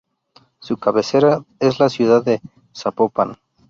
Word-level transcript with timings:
Su 0.57 0.77
cabecera 0.77 1.45
es 1.59 1.79
la 1.79 1.87
ciudad 1.87 2.25
de 2.25 2.41
Zapopan. 2.75 3.37